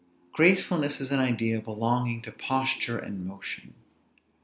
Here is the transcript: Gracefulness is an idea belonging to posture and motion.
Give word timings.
Gracefulness 0.31 0.99
is 0.99 1.11
an 1.11 1.19
idea 1.19 1.61
belonging 1.61 2.23
to 2.23 2.31
posture 2.31 2.97
and 2.97 3.23
motion. 3.23 3.75